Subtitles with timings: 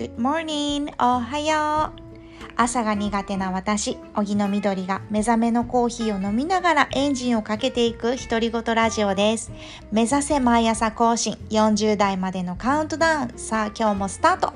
[0.00, 0.90] Good morning!
[0.98, 9.52] おはよう朝が苦手な私、荻野みどりが目覚めのコーヒーを飲みながらエンジンをかけていく独り言ラジオです。
[9.92, 13.32] 目指せ毎朝更新40代までのカウントダウン。
[13.36, 14.54] さあ今日もスタート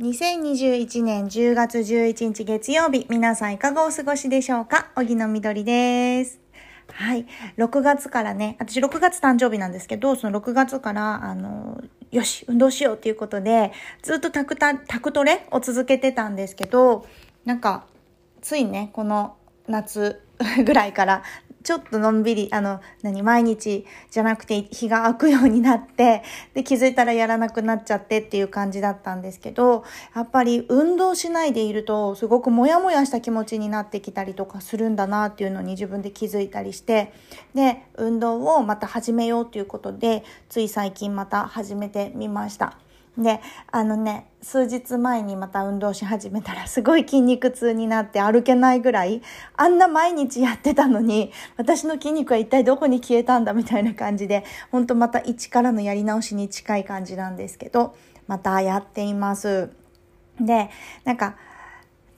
[0.00, 4.90] 2021年10月11日月曜日、皆さんいかがお過ごしでしょうか？
[4.96, 6.40] 荻野みどりです。
[7.00, 7.26] はい。
[7.56, 11.80] 6月からね、私6月誕生日なんですけど、その6月から、あの、
[12.10, 17.06] よし、運動しようっていうことで、ずっとタクタ、タクトレを続けてたんですけど、
[17.46, 17.86] なんか、
[18.42, 19.34] ついね、この
[19.66, 20.20] 夏
[20.66, 21.22] ぐらいから、
[21.62, 26.22] ちょっとのんびり、あの、何、毎日じゃなくて日が空くようになって、
[26.54, 29.84] で、気づいたらやらなくなっちゃってっていう感じだったんですけど、
[30.14, 37.12] やっぱり運動しないでいると、すごくモヤモヤした気持ちになってきたりとかするんだなっていうのに自分で気づいたりして、
[37.54, 42.78] で、運動をまた始めようということで、つい最近また始めてみました。
[43.18, 49.20] で、あのね、数日前にまた運動し始めたらすごい筋肉痛になって歩けないぐらい、
[49.56, 57.94] あんな毎日やってたのに、私の筋肉は一体どこに消えたんだみたいな感じで、ほんとまた一からのやり直しに近い感じなんですけど、
[58.26, 59.70] またやっています。
[60.40, 60.70] で、
[61.04, 61.36] なんか、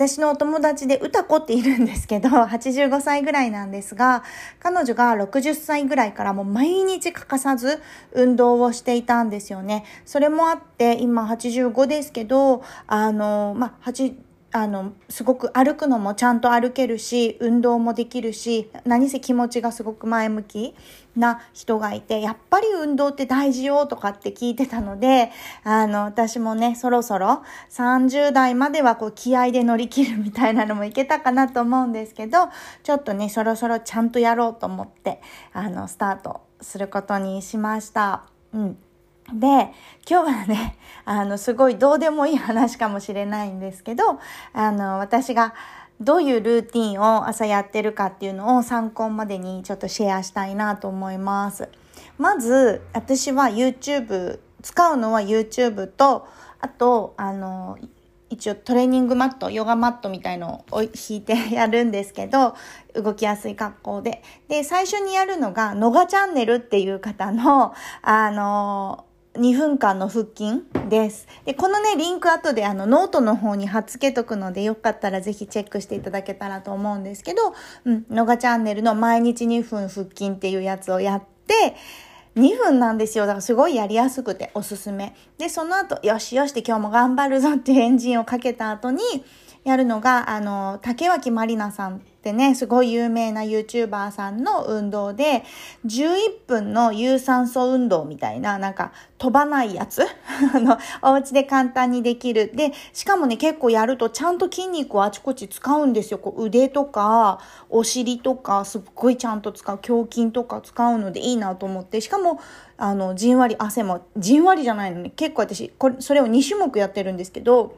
[0.08, 4.24] 私のお友達で歌子っているんですけど、 85歳ぐらいなんですが、
[4.58, 9.84] 彼女が60歳ぐらいからもう毎日欠かさず運動をしていたんですよね。
[10.04, 14.12] それもあって、今85ですけど、あの、まあ、8、
[14.54, 20.74] あの、すごく歩くのもちゃんと歩けるし、運動もできるし、何せ気持ちがすごく前向き
[21.16, 25.30] な人がいて、やっぱり運動って大事よとかって聞いてたので、
[25.64, 32.50] あの、私もね、そろそろ30代まではこう気合で乗り切るみたいなのもいけたかなと思うんですけど、
[32.82, 35.22] ちょっとね、そろそろちゃんとやろうと思って、
[35.54, 38.24] あの、スタートすることにしました。
[38.52, 38.78] うん。
[39.32, 39.72] で、今
[40.06, 44.18] 日はね、 あの、すごいどうでもいい話かもしれないんですけど、
[44.52, 45.54] あの、私が
[46.00, 51.68] どういうルーティンを朝やってるかっていうのを参考までにちょっとシェアしたいなと思います。
[52.18, 56.26] まず、私は YouTube、使うのは YouTube と、
[56.60, 57.78] あと、あの、
[58.32, 62.54] 一応トレーニングマット、ヨガマットみたいのを敷いてやるんですけど、
[62.94, 64.22] 動きやすい格好で。
[64.48, 69.04] で、最初にやるのが、ノガチャンネルっていう方の、あの、
[69.34, 71.26] 2分間の腹筋です。
[71.44, 77.54] で、このね、リンク後であの、ノートの方に貼っ付けとくので、よかったらぜひチェックしていただけたらと思うんですけど、
[77.84, 81.76] うん、ノガチャンネルの毎日2分腹筋っていうやつをやって、
[82.36, 83.24] 2分なんですよ。
[83.24, 85.14] だからすごいやりやすくておすすめ。
[85.38, 89.02] で、その後、よしよしって今日も頑張るぞっていうエンジンをかけた後に、
[89.64, 95.42] やるのが、あの、竹脇まりなさんってね、すごい有名な YouTuber さんの運動で、
[95.84, 100.02] 11分の有酸素運動みたいな、なんか飛ばないやつ？
[100.54, 102.52] あの、お家で簡単にできる。
[102.54, 106.18] で、しかもね、結構やるとちゃんと筋肉をあちこち使うんですよ。
[106.18, 109.80] こう腕とか、お尻とか、すっごいちゃんと使う。
[109.84, 112.00] 胸筋とか使うのでいいなと思って。
[112.00, 112.38] しかも、
[112.76, 117.74] あの、じんわり汗も、じんわりじゃないのに、結構私、これ、それを2種目やってるんですけど、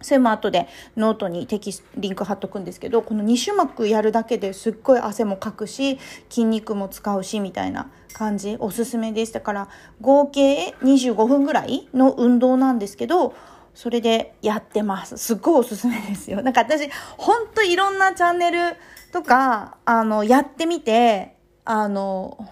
[0.00, 5.98] それも後でノートにテキスリンク貼っとくんですけどこの2種目やるだけですっごい汗もかくし
[6.28, 9.68] 筋肉も使うしみたいな感じおすすめですだから
[10.00, 13.34] 合計25分ぐらいの運動なんですけど
[13.74, 15.18] それでやってます。
[15.18, 16.40] すっごいおすすめですよ。
[16.40, 18.74] なんか私ほんといろんなチャンネル
[19.12, 21.36] とかあのやってみて
[21.66, 22.48] あの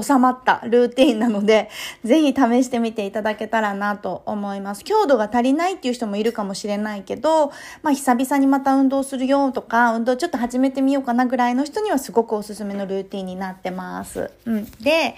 [0.00, 1.70] 収まったルーティンなので、
[2.04, 4.84] ぜひ試してみていただけたらなと思います。
[4.84, 7.52] 強度が足りないっていう人もいるかもしれないけど、
[7.82, 14.30] まあ久々にまた運動するよとか、運動ちょっと始めてみようかなぐらいの人にはすごくおすすめのルーティンになってます。
[14.44, 14.64] うん。
[14.80, 15.14] で、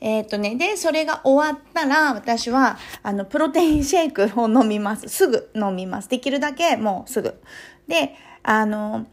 [0.00, 5.08] えっ、とね、で、それが終わったら、私は、あの、プロテインシェイクを飲みます。
[5.08, 6.08] すぐ飲みます。
[6.08, 7.34] できるだけもうすぐ。
[7.88, 9.06] で、あの、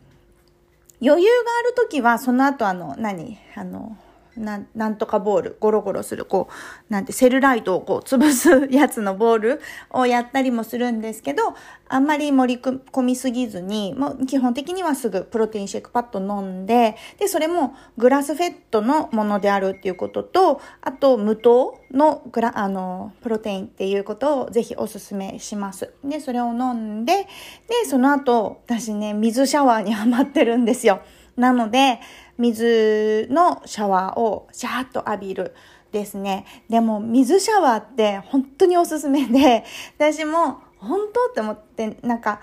[1.01, 3.37] 余裕があるときは、その後あの、何？
[3.55, 3.97] あの、
[4.37, 9.61] なん、なんとかボール、ゴロゴロする、こう、なんて、セルライトをこう、潰すやつのボール
[9.91, 11.55] をやったりもするんですけど、
[11.87, 25.93] あんまり盛り込みすぎずに、もう基本的にはすぐプロテインシェイクパッと飲んで、で、それもグラスフェットのものであるっていうことと、あと、無糖のグラ、あの、プロテインっていうことをぜひお勧めします。
[26.03, 27.27] で、それを飲んで、
[27.67, 31.01] で、その後、私ね、水シャワーにハマってるんですよ。
[31.37, 31.99] なので、
[32.37, 35.55] 水のシャワーをシャーッと浴びる
[35.91, 36.45] ですね。
[36.69, 39.63] でも、水シャワーって本当におすすめで、
[39.97, 42.39] 私も本当って思って、なんか、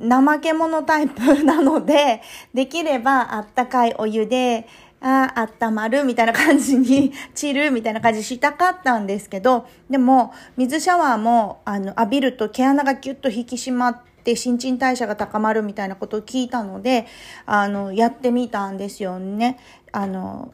[0.00, 2.22] 怠け者タイプ なので、
[2.54, 4.68] できればあったかいお湯で、
[5.00, 17.06] ああ、温まるみたいな感じに、 散るみたいな感じしたかったんですけど、でも、水シャワーも、あの、浴びると毛穴がギュッと引き締まって、新陳代謝が高まるみたいなことを聞いたので、
[17.46, 19.58] あの、やってみたんですよね。
[19.90, 20.52] あの、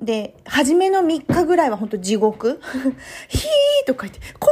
[0.00, 2.58] で、初めの3日ぐらいは本当地獄
[3.28, 4.50] ひーとか言って、凍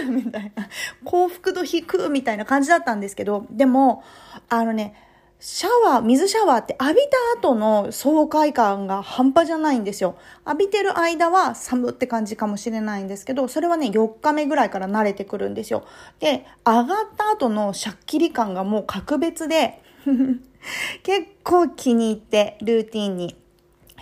[0.00, 0.68] えるみたいな。
[1.04, 4.02] 幸福度低みたいな感じだったんですけど、でも、
[4.48, 4.94] あのね、
[5.38, 10.16] シャワー、水シャワーって浴びた後の爽快感が半端じゃないんですよ。
[10.46, 15.84] 浴びてる間は寒って感じかもしれないんですけど、それはね、4日目ぐらいから慣れてくるんですよ。
[16.20, 19.82] で、上がった後のシャッキリ感がもう格別で
[21.04, 23.36] 結構気に入ってルーティンに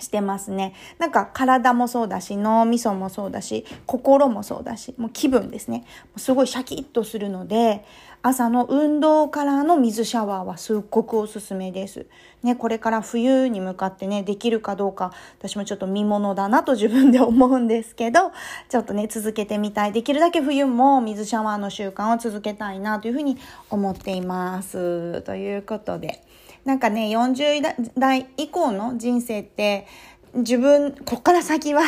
[0.01, 0.75] してますね。
[0.99, 5.85] なんか体もそうだし、脳みそもそうだし、心もそうだし、もう気分ですね。
[6.17, 7.85] すごいシャキッとするので、
[8.27, 12.07] 朝の運動からの水シャワーはすっごくおすすめです。
[12.43, 18.33] ね、これから冬に向かってね、できるかどうか、私もちょっと見物だなと自分で思うんですけど、
[18.71, 19.93] ちょっとね、続けてみたい。
[19.93, 23.37] できるだけ冬も水シャワーの習慣を続けたいなというふうに
[23.69, 25.21] 思っています。
[25.21, 26.23] ということで。
[26.65, 29.87] なんかね、40代以降の人生って、
[30.33, 31.83] 自分、こっから先は、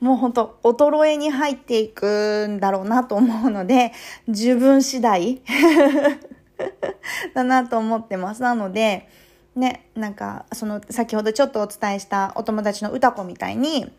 [0.00, 3.92] もうほんと、衰えに入っていくんだろうなと思うので、
[4.28, 5.40] 自分次第
[7.34, 8.42] だなと思ってます。
[8.42, 9.08] なので、
[9.54, 13.90] ね、なんか、その、先ほどちょっとお伝えしたお友達の歌子みたいに、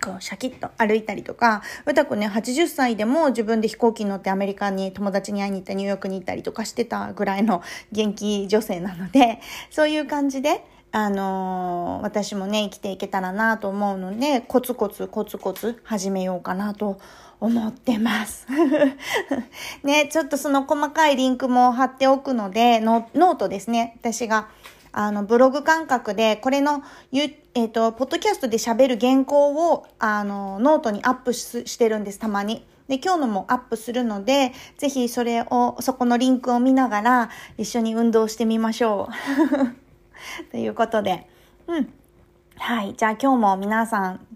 [0.00, 7.62] こうシャキッと歩いたりとか、歌子ね、80歳でも自分で飛行機に乗ってアメリカに友達に会いに行ったニューヨークに行ったりとかしてたぐらいの
[7.92, 9.40] 元気女性なので、
[9.70, 16.98] そういう感じで、あのー、私もね、生きていけたらなと思うので、コツコツコツコツ始めようかなと
[17.40, 18.46] 思ってます。
[19.84, 23.96] ね、ちょっとその細かいリンクも貼っておくので、ノートですね。
[24.00, 24.48] 私が
[24.92, 26.82] あの、ブログ感覚で、これの、
[27.12, 32.66] えっ、ー、と、ポッドキャストで喋る原稿を、あの、ノートにアップしてるんです、たまに。
[32.88, 39.08] で、今日のもアップするので、ぜひそれを、そこのリンクを見ながら、一緒に運動してみましょ
[39.84, 39.87] う。
[40.50, 41.26] ということで、
[41.66, 41.92] うん。
[42.56, 42.94] はい。
[42.96, 44.26] じゃあ今日も皆さん、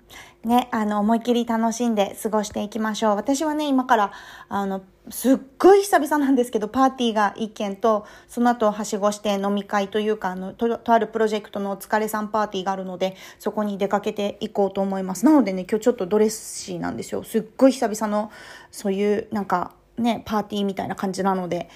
[0.44, 3.17] ね、あの、思いっきり楽しんで過ごしていきましょう。
[3.17, 4.12] 私はね、今から、
[4.49, 15.25] あの、すっごい久々なんですけど、パーティーが一件と、その後はしごして飲み会というか、あの、と、とあるプロジェクトのお疲れさんパーティーがあるので、そこに出かけていこうと思います。
[15.25, 17.23] なのでね、今日ちょっとドレッシーなんですよ。
[17.25, 18.31] すっごい久々の、
[18.70, 21.69] そういう、なんか、ね、パーティーみたいな感じなので、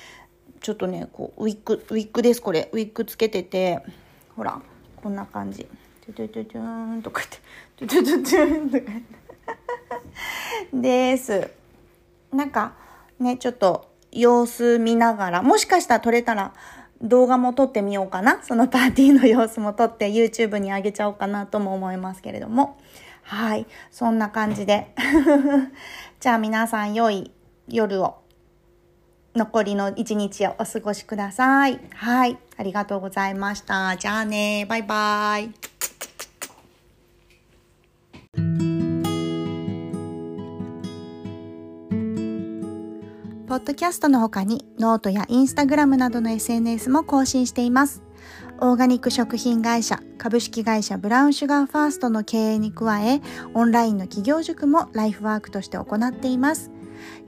[0.60, 2.68] ちょっとね、こう、ウィッグ、ウィッグです、これ。
[2.72, 3.80] ウィッグつけてて、
[4.36, 4.60] ほら、
[5.02, 5.66] こんな感じ。
[6.06, 7.38] トゥトゥトゥトゥーンとかって、
[7.76, 9.26] トゥトゥトゥトゥーンとかって。
[10.72, 11.50] です。
[12.32, 12.74] なんか、
[13.18, 16.54] ね、ちょっと様子見ながら、もしかしたら撮れたら
[17.02, 18.42] 動画も撮ってみようかな。
[18.42, 22.78] そのパーティーの様子も撮って YouTube に上げちゃおうかなとも思いますけれども。
[23.22, 23.66] はい。
[23.90, 24.94] そんな感じで。
[26.20, 27.32] じゃあ皆さん良い
[27.68, 28.18] 夜を、
[29.36, 31.78] 残りの一日をお過ごしください。
[31.94, 32.38] はい。
[32.56, 33.96] ありがとうございました。
[33.96, 34.66] じゃあね。
[34.66, 35.50] バイバイ。
[43.46, 48.02] ポッドキャストの他にノートやインスタグラムなどの SNS も更新しています。
[48.58, 53.20] オーガニック食品会社株式会社ブラウンシュガーファーストの経営に加え、
[53.54, 56.70] オンラインの起業塾もライフワークとして行っています。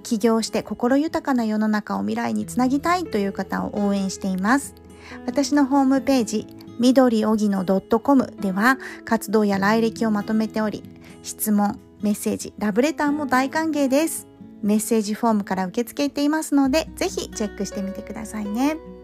[0.03, 4.75] 起業して心豊かな世の中を未来につなぎたいという方を応援しています。
[5.27, 6.47] 私のホームページ、
[6.79, 10.83] 緑おぎの .com では活動や来歴をまとめており、
[11.23, 14.29] 質問、メッセージ、ラブレターも大歓迎です。
[14.63, 18.98] メッセージフォームから受け付けていますので、ぜひチェックしてみてくださいね。